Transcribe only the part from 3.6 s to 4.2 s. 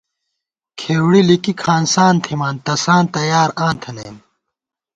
آں تھنَئیم